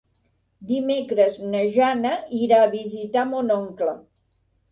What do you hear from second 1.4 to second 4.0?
na Jana irà a visitar mon oncle.